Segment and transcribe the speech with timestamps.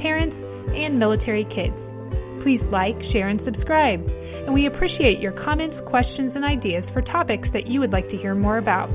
[0.00, 0.36] parents,
[0.74, 1.74] and military kids.
[2.42, 4.00] Please like, share, and subscribe.
[4.46, 8.16] And we appreciate your comments, questions, and ideas for topics that you would like to
[8.16, 8.88] hear more about.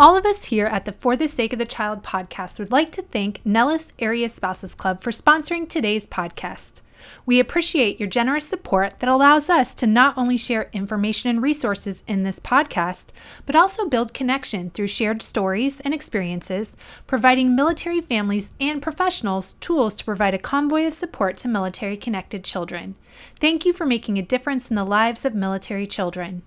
[0.00, 2.92] All of us here at the For the Sake of the Child podcast would like
[2.92, 6.82] to thank Nellis Area Spouses Club for sponsoring today's podcast.
[7.26, 12.04] We appreciate your generous support that allows us to not only share information and resources
[12.06, 13.10] in this podcast,
[13.46, 19.96] but also build connection through shared stories and experiences, providing military families and professionals tools
[19.96, 22.94] to provide a convoy of support to military connected children.
[23.38, 26.42] Thank you for making a difference in the lives of military children.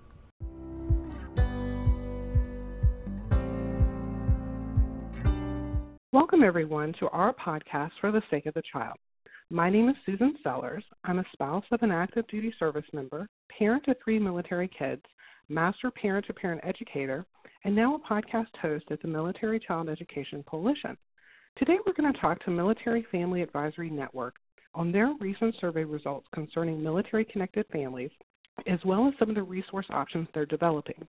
[6.12, 8.98] Welcome, everyone, to our podcast for the sake of the child.
[9.52, 10.82] My name is Susan Sellers.
[11.04, 15.02] I'm a spouse of an active duty service member, parent of three military kids,
[15.50, 17.26] master parent to parent educator,
[17.64, 20.96] and now a podcast host at the Military Child Education Coalition.
[21.58, 24.36] Today we're going to talk to Military Family Advisory Network
[24.74, 28.10] on their recent survey results concerning military connected families,
[28.66, 31.06] as well as some of the resource options they're developing.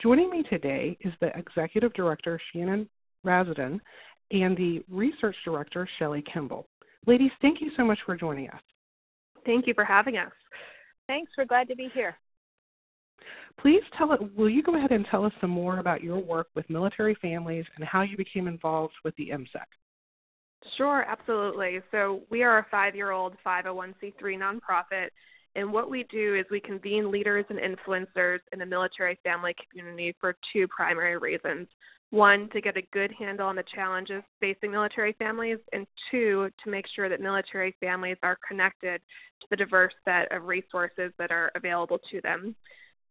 [0.00, 2.88] Joining me today is the Executive Director, Shannon
[3.26, 3.80] Razsadin,
[4.30, 6.68] and the Research Director, Shelley Kimball.
[7.06, 8.60] Ladies, thank you so much for joining us.
[9.46, 10.32] Thank you for having us.
[11.06, 11.32] Thanks.
[11.36, 12.16] We're glad to be here.
[13.60, 14.20] Please tell it.
[14.36, 17.64] Will you go ahead and tell us some more about your work with military families
[17.76, 19.64] and how you became involved with the MCEC?
[20.76, 21.80] Sure, absolutely.
[21.90, 25.08] So we are a five-year-old 501c3 nonprofit,
[25.56, 30.14] and what we do is we convene leaders and influencers in the military family community
[30.20, 31.66] for two primary reasons
[32.10, 36.70] one, to get a good handle on the challenges facing military families, and two, to
[36.70, 39.00] make sure that military families are connected
[39.40, 42.54] to the diverse set of resources that are available to them.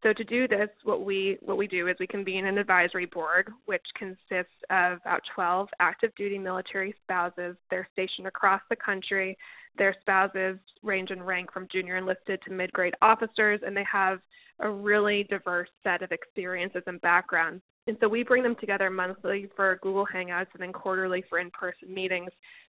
[0.01, 3.49] So to do this, what we what we do is we convene an advisory board,
[3.65, 7.57] which consists of about 12 active duty military spouses.
[7.69, 9.37] They're stationed across the country.
[9.77, 14.19] Their spouses range in rank from junior enlisted to mid grade officers, and they have
[14.61, 17.61] a really diverse set of experiences and backgrounds.
[17.89, 21.49] And so we bring them together monthly for Google Hangouts and then quarterly for in
[21.49, 22.29] person meetings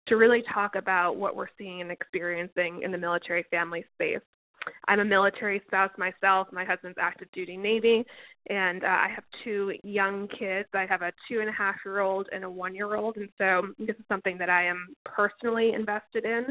[0.07, 4.21] to really talk about what we're seeing and experiencing in the military family space.
[4.87, 6.49] I'm a military spouse myself.
[6.51, 8.05] My husband's active duty Navy,
[8.49, 10.69] and uh, I have two young kids.
[10.75, 13.29] I have a two and a half year old and a one year old, and
[13.39, 16.47] so this is something that I am personally invested in,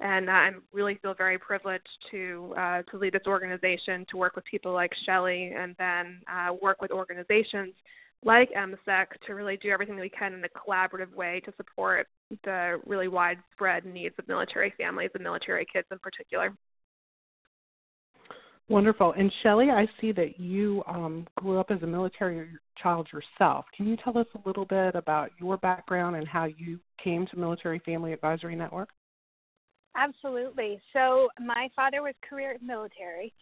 [0.00, 4.44] and I really feel very privileged to uh, to lead this organization, to work with
[4.44, 7.72] people like Shelley, and then uh, work with organizations
[8.22, 12.06] like MCEC to really do everything that we can in a collaborative way to support
[12.44, 16.54] the really widespread needs of military families and military kids in particular.
[18.68, 19.14] Wonderful.
[19.18, 22.46] And Shelley, I see that you um, grew up as a military
[22.80, 23.64] child yourself.
[23.76, 27.36] Can you tell us a little bit about your background and how you came to
[27.36, 28.90] Military Family Advisory Network?
[29.96, 30.80] Absolutely.
[30.92, 33.34] So, my father was career military.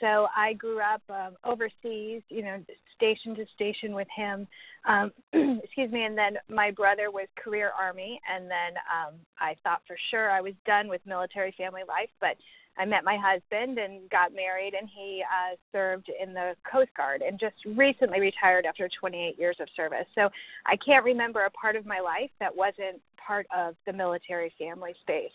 [0.00, 2.62] So, I grew up um, overseas, you know,
[2.96, 4.46] station to station with him.
[4.88, 5.12] Um,
[5.62, 6.04] excuse me.
[6.04, 8.20] And then my brother was career Army.
[8.32, 12.36] And then um, I thought for sure I was done with military family life, but
[12.78, 17.22] I met my husband and got married, and he uh, served in the Coast Guard
[17.22, 20.06] and just recently retired after 28 years of service.
[20.14, 20.28] So
[20.66, 24.92] I can't remember a part of my life that wasn't part of the military family
[25.00, 25.32] space.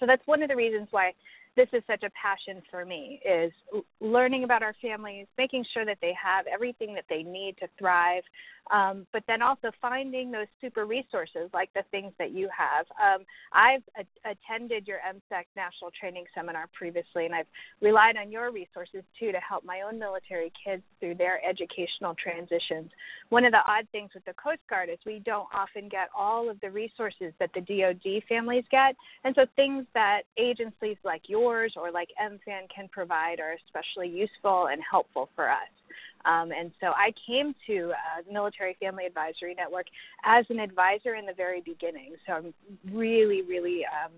[0.00, 1.12] So that's one of the reasons why
[1.58, 3.52] this is such a passion for me is
[4.00, 8.22] learning about our families making sure that they have everything that they need to thrive
[8.70, 12.86] um, but then also finding those super resources like the things that you have.
[13.00, 17.46] Um, I've a- attended your MCEC National Training Seminar previously, and I've
[17.80, 22.90] relied on your resources too to help my own military kids through their educational transitions.
[23.30, 26.50] One of the odd things with the Coast Guard is we don't often get all
[26.50, 31.47] of the resources that the DoD families get, and so things that agencies like yours
[31.76, 35.68] or like MFAN can provide are especially useful and helpful for us.
[36.24, 39.86] Um, and so I came to uh, the Military Family Advisory Network
[40.24, 42.14] as an advisor in the very beginning.
[42.26, 42.54] So I'm
[42.92, 44.12] really, really um,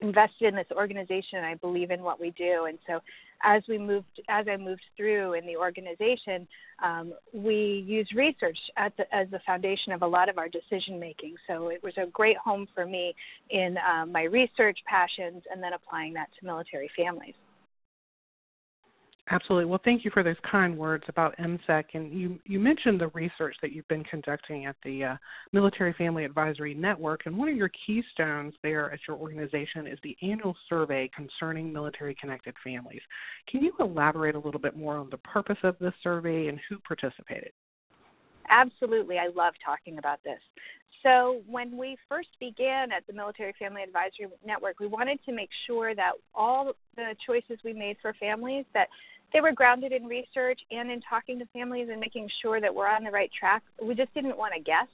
[0.00, 2.66] invested in this organization I believe in what we do.
[2.68, 3.00] And so
[3.42, 6.46] as we moved as I moved through in the organization,
[6.82, 8.58] um, we use research
[8.96, 11.34] the, as the foundation of a lot of our decision making.
[11.46, 13.14] So it was a great home for me
[13.50, 17.34] in um, my research passions and then applying that to military families.
[19.32, 19.64] Absolutely.
[19.64, 21.84] Well, thank you for those kind words about MCEC.
[21.94, 25.16] And you, you mentioned the research that you've been conducting at the uh,
[25.54, 27.22] Military Family Advisory Network.
[27.24, 32.14] And one of your keystones there at your organization is the annual survey concerning military
[32.20, 33.00] connected families.
[33.50, 36.76] Can you elaborate a little bit more on the purpose of this survey and who
[36.80, 37.52] participated?
[38.50, 39.16] Absolutely.
[39.16, 40.40] I love talking about this.
[41.02, 45.48] So, when we first began at the Military Family Advisory Network, we wanted to make
[45.66, 48.88] sure that all the choices we made for families that
[49.32, 52.88] they were grounded in research and in talking to families and making sure that we're
[52.88, 53.62] on the right track.
[53.82, 54.88] We just didn't want to guess.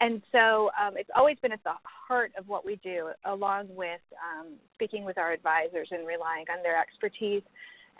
[0.00, 4.00] And so um, it's always been at the heart of what we do, along with
[4.16, 7.42] um, speaking with our advisors and relying on their expertise.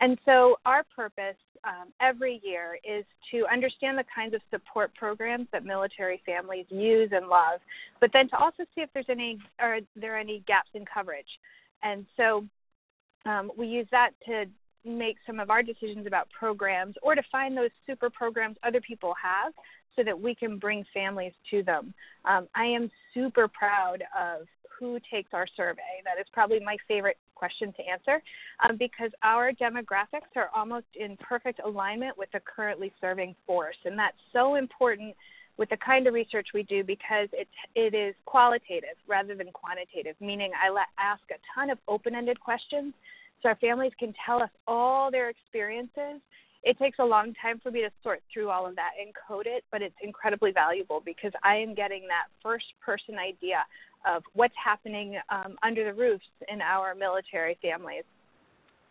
[0.00, 5.46] And so our purpose um, every year is to understand the kinds of support programs
[5.52, 7.60] that military families use and love,
[8.00, 11.28] but then to also see if there's any are there any gaps in coverage.
[11.82, 12.46] And so
[13.26, 14.46] um, we use that to
[14.84, 19.14] make some of our decisions about programs or to find those super programs other people
[19.22, 19.52] have
[19.96, 21.92] so that we can bring families to them.
[22.24, 24.46] Um, I am super proud of
[24.78, 26.00] who takes our survey.
[26.04, 28.22] That is probably my favorite question to answer
[28.66, 33.76] um, because our demographics are almost in perfect alignment with the currently serving force.
[33.84, 35.14] And that's so important
[35.58, 40.16] with the kind of research we do because it, it is qualitative rather than quantitative,
[40.18, 42.94] meaning I let, ask a ton of open ended questions
[43.42, 46.20] so our families can tell us all their experiences.
[46.62, 49.46] It takes a long time for me to sort through all of that and code
[49.46, 53.64] it, but it's incredibly valuable because I am getting that first person idea
[54.06, 58.04] of what's happening um, under the roofs in our military families.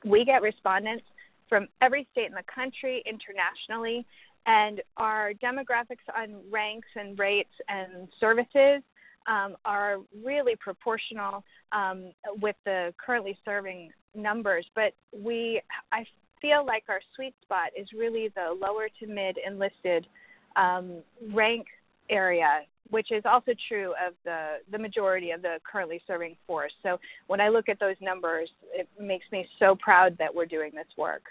[0.03, 1.03] We get respondents
[1.47, 4.05] from every state in the country, internationally,
[4.45, 8.81] and our demographics on ranks and rates and services
[9.27, 12.11] um, are really proportional um,
[12.41, 15.61] with the currently serving numbers, but we
[15.91, 16.05] I
[16.41, 20.07] feel like our sweet spot is really the lower to mid enlisted
[20.55, 21.01] um,
[21.33, 21.67] rank
[22.09, 26.73] area, which is also true of the the majority of the currently serving force.
[26.83, 30.71] So when I look at those numbers, it makes me so proud that we're doing
[30.73, 31.23] this work.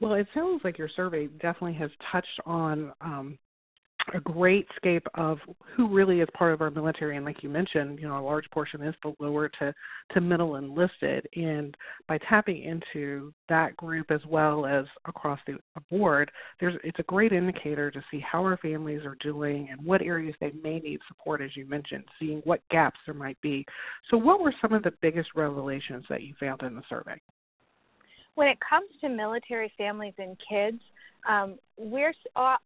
[0.00, 3.38] Well, it sounds like your survey definitely has touched on um,
[4.12, 5.38] a great scape of
[5.74, 7.16] who really is part of our military.
[7.16, 9.74] And like you mentioned you know a large portion is the lower to
[10.12, 11.26] to middle enlisted.
[11.34, 15.58] And by tapping into that group as well as across the
[15.90, 16.30] board
[16.60, 20.34] there's it's a great indicator to see how our families are doing and what areas
[20.40, 23.64] they may need support as you mentioned seeing what gaps there might be.
[24.10, 27.20] So what were some of the biggest revelations that you found in the survey?
[28.34, 30.80] When it comes to military families and kids
[31.28, 32.14] um, we're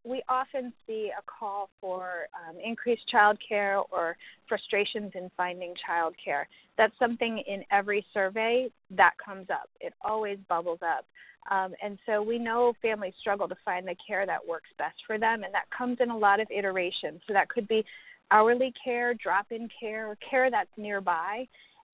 [0.05, 4.17] we often see a call for um, increased child care or
[4.49, 6.49] frustrations in finding child care.
[6.77, 9.71] That's something in every survey that comes up.
[9.81, 11.05] It always bubbles up.
[11.51, 15.19] Um, and so we know families struggle to find the care that works best for
[15.19, 17.21] them, and that comes in a lot of iterations.
[17.27, 17.85] So that could be
[18.31, 21.47] hourly care, drop in care, care that's nearby.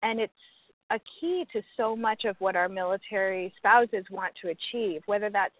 [0.02, 0.32] And it's
[0.90, 5.54] a key to so much of what our military spouses want to achieve, whether that's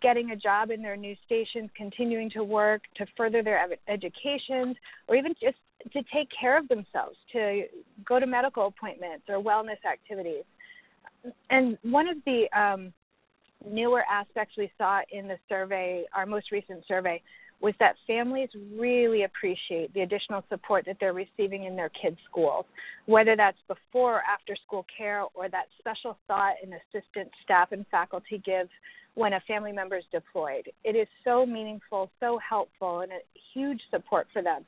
[0.00, 4.76] getting a job in their new stations, continuing to work to further their educations,
[5.08, 5.56] or even just
[5.92, 7.64] to take care of themselves, to
[8.06, 10.44] go to medical appointments or wellness activities.
[11.50, 12.92] And one of the um,
[13.68, 17.22] newer aspects we saw in the survey, our most recent survey,
[17.60, 22.66] was that families really appreciate the additional support that they're receiving in their kids' schools,
[23.06, 27.86] whether that's before or after school care or that special thought and assistance staff and
[27.90, 28.68] faculty give
[29.14, 30.70] when a family member is deployed.
[30.82, 33.18] It is so meaningful, so helpful, and a
[33.52, 34.64] huge support for them.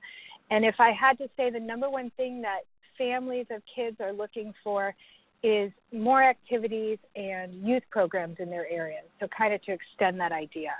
[0.51, 2.61] And if I had to say the number one thing that
[2.97, 4.95] families of kids are looking for
[5.43, 9.05] is more activities and youth programs in their areas.
[9.21, 10.71] So, kind of to extend that idea.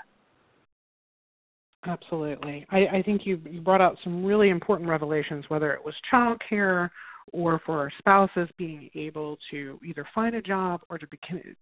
[1.85, 2.65] Absolutely.
[2.69, 6.41] I, I think you, you brought out some really important revelations, whether it was child
[6.49, 6.91] care
[7.33, 11.19] or for our spouses being able to either find a job or to be,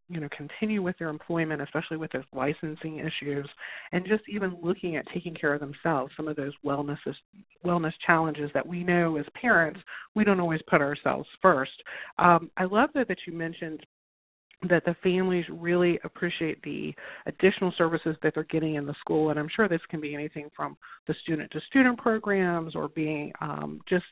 [0.10, 3.48] you know continue with their employment especially with those licensing issues
[3.92, 6.98] and just even looking at taking care of themselves some of those wellness
[7.66, 9.80] wellness challenges that we know as parents
[10.16, 11.72] we don't always put ourselves first.
[12.20, 13.86] Um, i love that that you mentioned
[14.70, 16.94] that the families really appreciate the
[17.26, 19.30] additional services that they're getting in the school.
[19.30, 23.32] And i'm sure this can be anything from the student to student programs or being
[23.42, 24.06] um, just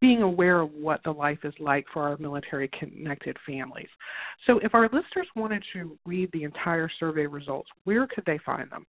[0.00, 3.88] being aware of what the life is like for our military connected families.
[4.46, 8.70] So if our listeners wanted to read the entire survey results where could they find
[8.70, 8.86] them?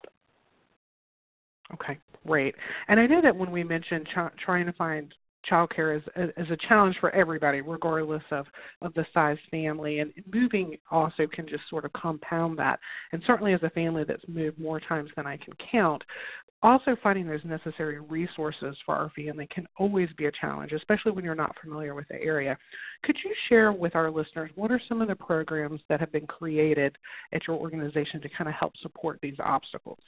[1.74, 2.54] Okay, great.
[2.88, 5.12] And I know that when we mentioned ch- trying to find
[5.50, 6.02] childcare is,
[6.36, 8.46] is a challenge for everybody, regardless of,
[8.82, 10.00] of the size family.
[10.00, 12.78] And moving also can just sort of compound that.
[13.12, 16.02] And certainly, as a family that's moved more times than I can count,
[16.62, 21.24] also finding those necessary resources for our family can always be a challenge, especially when
[21.24, 22.56] you're not familiar with the area.
[23.02, 26.26] Could you share with our listeners what are some of the programs that have been
[26.26, 26.96] created
[27.32, 30.00] at your organization to kind of help support these obstacles?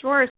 [0.00, 0.28] Sure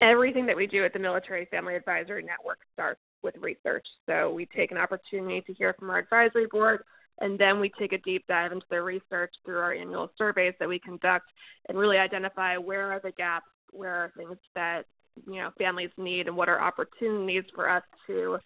[0.00, 3.86] everything that we do at the Military Family Advisory Network starts with research.
[4.06, 6.82] So we take an opportunity to hear from our advisory board,
[7.20, 10.68] and then we take a deep dive into their research through our annual surveys that
[10.68, 11.26] we conduct
[11.68, 14.82] and really identify where are the gaps, where are things that
[15.26, 18.38] you know families need, and what are opportunities for us to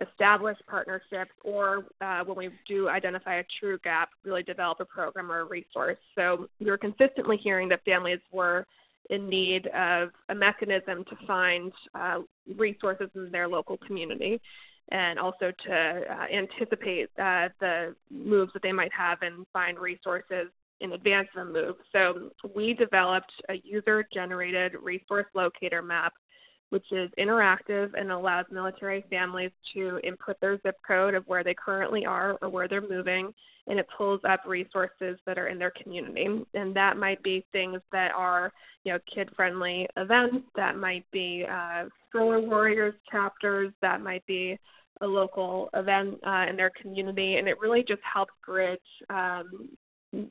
[0.00, 5.30] establish partnerships or uh, when we do identify a true gap, really develop a program
[5.30, 5.98] or a resource.
[6.14, 8.66] So we were consistently hearing that families were
[9.10, 12.20] in need of a mechanism to find uh,
[12.56, 14.40] resources in their local community
[14.92, 20.48] and also to uh, anticipate uh, the moves that they might have and find resources
[20.80, 21.76] in advance of the move.
[21.92, 26.12] So we developed a user generated resource locator map
[26.70, 31.54] which is interactive and allows military families to input their zip code of where they
[31.54, 33.32] currently are or where they're moving,
[33.66, 36.26] and it pulls up resources that are in their community.
[36.54, 38.52] And that might be things that are,
[38.84, 40.46] you know, kid-friendly events.
[40.56, 43.72] That might be uh, stroller warriors chapters.
[43.82, 44.58] That might be
[45.00, 49.68] a local event uh, in their community, and it really just helps bridge um,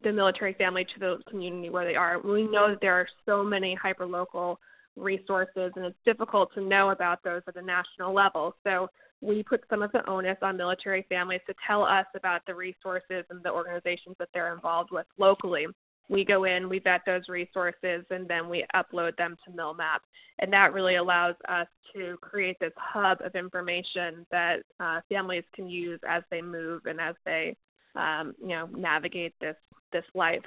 [0.04, 2.20] the military family to the community where they are.
[2.22, 4.58] We know that there are so many hyperlocal
[5.00, 8.56] resources, and it's difficult to know about those at the national level.
[8.64, 8.88] So
[9.22, 13.26] we put some of the onus on military families to tell us about the resources
[13.30, 15.66] and the organizations that they're involved with locally.
[16.10, 20.00] We go in, we vet those resources, and then we upload them to MilMap.
[20.40, 25.70] And that really allows us to create this hub of information that uh, families can
[25.70, 27.56] use as they move and as they,
[27.96, 29.56] um, you know, navigate this
[29.92, 30.44] this life.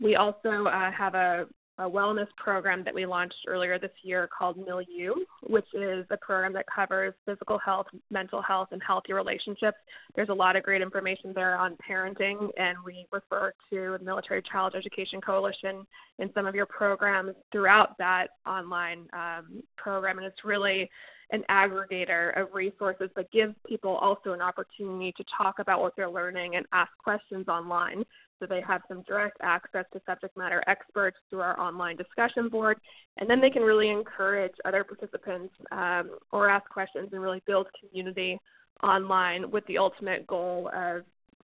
[0.00, 1.46] We also uh, have a
[1.80, 5.14] a wellness program that we launched earlier this year called Milieu,
[5.48, 9.78] which is a program that covers physical health, mental health, and healthy relationships.
[10.14, 14.42] There's a lot of great information there on parenting, and we refer to the Military
[14.52, 15.86] Child Education Coalition
[16.18, 20.18] in some of your programs throughout that online um, program.
[20.18, 20.90] And it's really
[21.32, 26.10] an aggregator of resources that gives people also an opportunity to talk about what they're
[26.10, 28.04] learning and ask questions online
[28.40, 32.78] so they have some direct access to subject matter experts through our online discussion board,
[33.18, 37.66] and then they can really encourage other participants um, or ask questions and really build
[37.78, 38.38] community
[38.82, 41.02] online with the ultimate goal of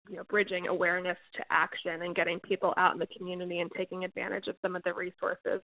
[0.09, 4.03] you know bridging awareness to action and getting people out in the community and taking
[4.03, 5.61] advantage of some of the resources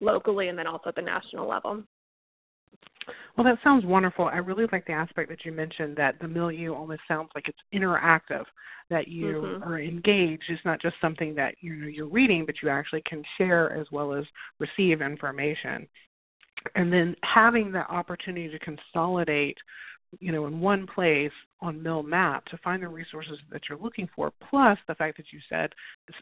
[0.00, 1.82] locally and then also at the national level.
[3.36, 4.26] Well, that sounds wonderful.
[4.26, 7.58] I really like the aspect that you mentioned that the milieu almost sounds like it's
[7.72, 8.44] interactive,
[8.90, 9.62] that you mm-hmm.
[9.62, 10.42] are engaged.
[10.48, 13.86] It's not just something that you know you're reading, but you actually can share as
[13.92, 14.24] well as
[14.58, 15.86] receive information.
[16.74, 19.56] And then having the opportunity to consolidate
[20.20, 24.32] you know, in one place on MilMap to find the resources that you're looking for,
[24.48, 25.70] plus the fact that you said,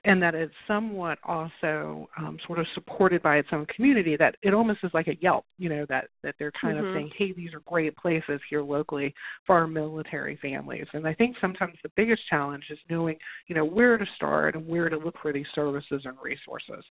[0.04, 4.54] and that it's somewhat also um, sort of supported by its own community, that it
[4.54, 6.86] almost is like a Yelp, you know, that, that they're kind mm-hmm.
[6.86, 9.14] of saying, hey, these are great places here locally
[9.46, 10.86] for our military families.
[10.92, 13.16] And I think sometimes the biggest challenge is knowing,
[13.46, 16.84] you know, where to start and where to look for these services and resources.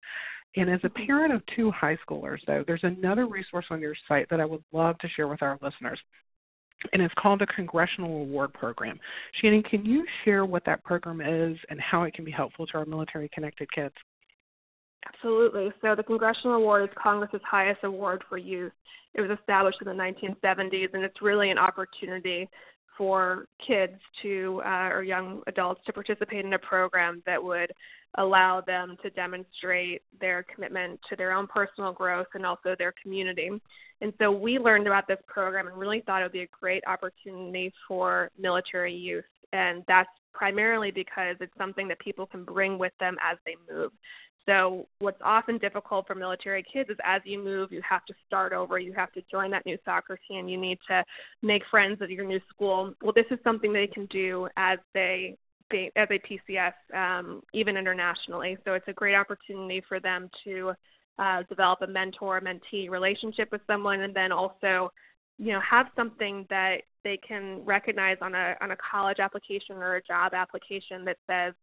[0.56, 1.06] And as a mm-hmm.
[1.06, 4.62] parent of two high schoolers, though, there's another resource on your site that I would
[4.72, 5.98] love to share with our listeners
[6.92, 8.98] and it's called the Congressional Award Program.
[9.40, 12.78] Shannon, can you share what that program is and how it can be helpful to
[12.78, 13.94] our military connected kids?
[15.06, 15.70] Absolutely.
[15.82, 18.72] So, the Congressional Award is Congress's highest award for youth.
[19.14, 22.48] It was established in the 1970s, and it's really an opportunity
[22.96, 27.72] for kids to uh, or young adults to participate in a program that would
[28.18, 33.50] allow them to demonstrate their commitment to their own personal growth and also their community.
[34.00, 36.84] And so we learned about this program and really thought it would be a great
[36.86, 39.24] opportunity for military youth.
[39.52, 43.92] And that's primarily because it's something that people can bring with them as they move.
[44.46, 48.52] So, what's often difficult for military kids is as you move, you have to start
[48.52, 48.78] over.
[48.78, 50.48] You have to join that new soccer team.
[50.48, 51.02] You need to
[51.42, 52.92] make friends at your new school.
[53.02, 55.38] Well, this is something they can do as they
[55.96, 58.58] as a PCS, um, even internationally.
[58.64, 60.72] So, it's a great opportunity for them to
[61.18, 64.92] uh, develop a mentor mentee relationship with someone, and then also,
[65.38, 69.96] you know, have something that they can recognize on a on a college application or
[69.96, 71.54] a job application that says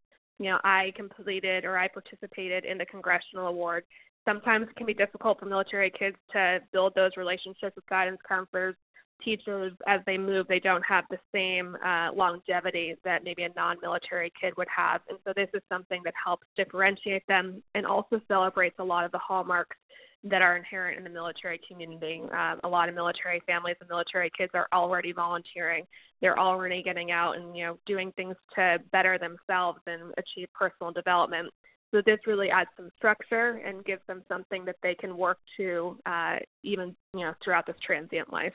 [0.41, 3.83] you know, I completed or I participated in the congressional award.
[4.27, 8.75] Sometimes it can be difficult for military kids to build those relationships with guidance counselors,
[9.23, 10.47] teachers as they move.
[10.47, 15.19] They don't have the same uh, longevity that maybe a non-military kid would have, and
[15.23, 19.19] so this is something that helps differentiate them and also celebrates a lot of the
[19.19, 19.77] hallmarks
[20.23, 22.21] that are inherent in the military community.
[22.31, 25.85] Um, a lot of military families and military kids are already volunteering.
[26.21, 30.91] They're already getting out and you know doing things to better themselves and achieve personal
[30.91, 31.49] development.
[31.93, 35.97] So this really adds some structure and gives them something that they can work to
[36.05, 38.53] uh, even you know throughout this transient life.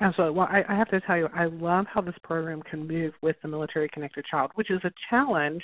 [0.00, 0.36] Absolutely.
[0.36, 3.36] Well, I, I have to tell you, I love how this program can move with
[3.42, 5.62] the military connected child, which is a challenge.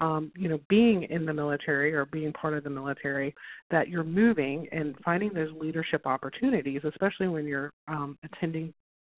[0.00, 3.34] Um, you know, being in the military or being part of the military,
[3.70, 8.72] that you're moving and finding those leadership opportunities, especially when you're um, attending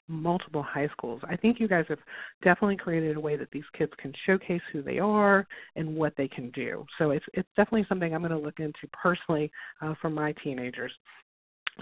[0.09, 1.21] multiple high schools.
[1.28, 2.00] I think you guys have
[2.42, 6.26] definitely created a way that these kids can showcase who they are and what they
[6.26, 6.85] can do.
[6.99, 10.92] So it's it's definitely something I'm going to look into personally uh, for my teenagers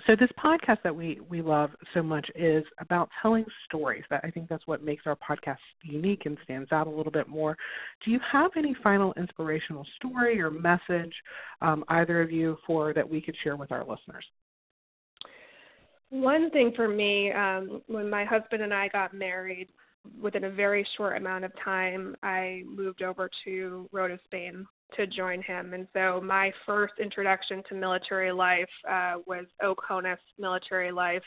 [0.07, 4.31] so this podcast that we we love so much is about telling stories that i
[4.31, 7.57] think that's what makes our podcast unique and stands out a little bit more.
[8.05, 11.13] Do you have any final inspirational story or message
[11.61, 14.25] um, either of you for that we could share with our listeners?
[16.11, 19.69] One thing for me um, when my husband and i got married
[20.21, 24.67] within a very short amount of time i moved over to rota spain
[24.97, 25.75] to join him.
[25.75, 31.23] And so my first introduction to military life uh, was Oconus military life.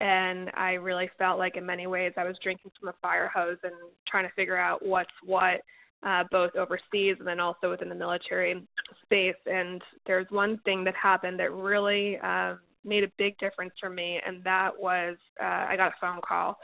[0.00, 3.56] And I really felt like in many ways I was drinking from a fire hose
[3.62, 3.72] and
[4.06, 5.60] trying to figure out what's what,
[6.06, 8.66] uh, both overseas and then also within the military
[9.02, 9.34] space.
[9.46, 14.20] And there's one thing that happened that really uh, made a big difference for me,
[14.24, 16.58] and that was uh, I got a phone call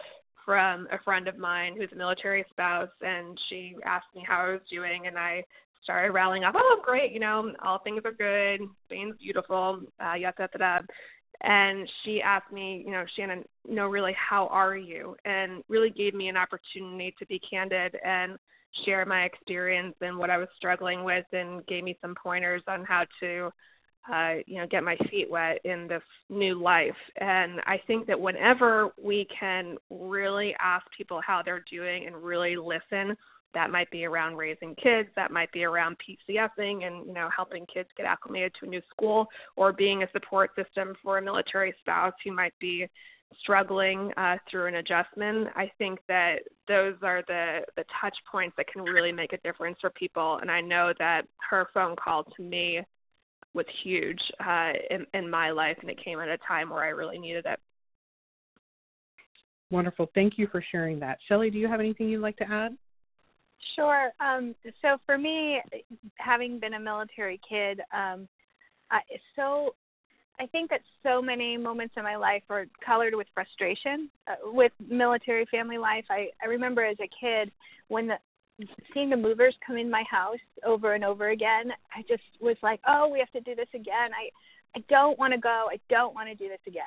[0.45, 4.52] from a friend of mine who's a military spouse and she asked me how I
[4.52, 5.45] was doing and I
[5.83, 10.35] started rallying up, oh, great, you know, all things are good, Spain's beautiful, uh, yada,
[10.39, 10.87] yada, yada.
[11.45, 15.17] And she asked me, you know, Shannon, no, really, how are you?
[15.25, 18.39] And really gave me an opportunity to be candid and
[18.85, 22.85] share my experience and what I was struggling with and gave me some pointers on
[22.85, 23.50] how to
[24.12, 26.97] uh, you know, get my feet wet in this new life.
[27.19, 32.56] And I think that whenever we can really ask people how they're doing and really
[32.56, 33.17] listen
[33.54, 37.67] that might be around raising kids that might be around pcsing and you know helping
[37.73, 41.75] kids get acclimated to a new school or being a support system for a military
[41.80, 42.86] spouse who might be
[43.41, 46.36] struggling uh, through an adjustment i think that
[46.69, 50.50] those are the the touch points that can really make a difference for people and
[50.50, 52.80] i know that her phone call to me
[53.54, 56.88] was huge uh, in, in my life and it came at a time where i
[56.88, 57.60] really needed it
[59.71, 62.76] wonderful thank you for sharing that shelly do you have anything you'd like to add
[63.76, 64.10] Sure.
[64.21, 65.60] Um, so for me,
[66.17, 68.28] having been a military kid, um,
[68.91, 69.00] I,
[69.34, 69.75] so
[70.38, 74.73] I think that so many moments in my life are colored with frustration uh, with
[74.88, 76.04] military family life.
[76.10, 77.50] I, I remember as a kid
[77.88, 78.17] when the
[78.93, 82.80] seeing the movers come in my house over and over again, I just was like,
[82.86, 84.30] "Oh, we have to do this again." I
[84.76, 85.69] I don't want to go.
[85.71, 86.82] I don't want to do this again.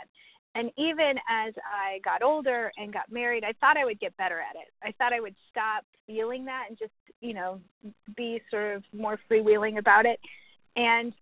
[0.55, 4.39] And even as I got older and got married, I thought I would get better
[4.39, 4.71] at it.
[4.81, 7.59] I thought I would stop feeling that and just, you know,
[8.15, 10.19] be sort of more freewheeling about it.
[10.77, 11.13] And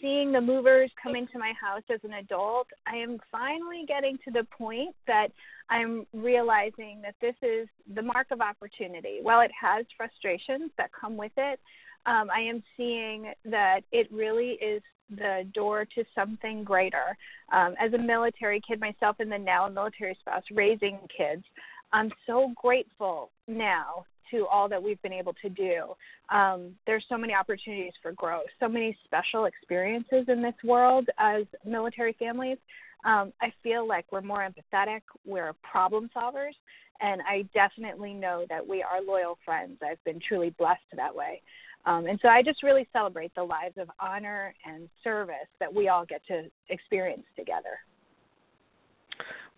[0.00, 4.30] seeing the movers come into my house as an adult, I am finally getting to
[4.30, 5.28] the point that
[5.70, 9.18] I'm realizing that this is the mark of opportunity.
[9.22, 11.60] While it has frustrations that come with it,
[12.06, 17.16] um, I am seeing that it really is the door to something greater.
[17.52, 21.44] Um, as a military kid myself, and then now a military spouse raising kids,
[21.92, 25.94] I'm so grateful now to all that we've been able to do.
[26.34, 31.44] Um, there's so many opportunities for growth, so many special experiences in this world as
[31.64, 32.58] military families.
[33.04, 36.54] Um, I feel like we're more empathetic, we're problem solvers,
[37.00, 39.78] and I definitely know that we are loyal friends.
[39.88, 41.42] I've been truly blessed that way.
[41.86, 45.88] Um, and so I just really celebrate the lives of honor and service that we
[45.88, 47.78] all get to experience together.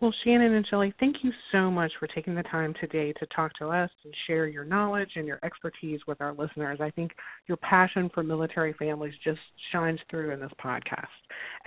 [0.01, 3.53] Well, Shannon and Shelley, thank you so much for taking the time today to talk
[3.59, 6.79] to us and share your knowledge and your expertise with our listeners.
[6.81, 7.11] I think
[7.45, 9.37] your passion for military families just
[9.71, 11.05] shines through in this podcast.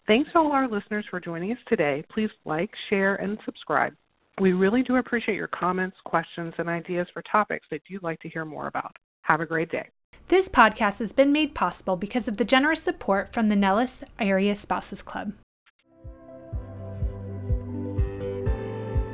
[0.07, 2.05] Thanks to all our listeners for joining us today.
[2.15, 3.95] Please like, share, and subscribe.
[4.41, 8.29] We really do appreciate your comments, questions, and ideas for topics that you'd like to
[8.29, 8.97] hear more about.
[9.23, 9.89] Have a great day.
[10.29, 14.55] This podcast has been made possible because of the generous support from the Nellis Area
[14.55, 15.33] Spouses Club.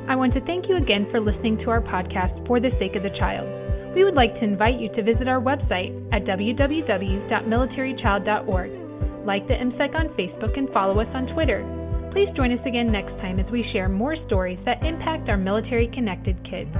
[0.07, 3.03] I want to thank you again for listening to our podcast for the sake of
[3.03, 3.47] the child.
[3.95, 9.25] We would like to invite you to visit our website at www.militarychild.org.
[9.25, 11.63] Like the MCEC on Facebook and follow us on Twitter.
[12.15, 15.91] Please join us again next time as we share more stories that impact our military
[15.93, 16.71] connected kids.